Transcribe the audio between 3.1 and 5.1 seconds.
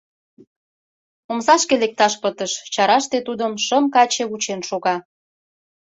тудым шым каче вучен шога.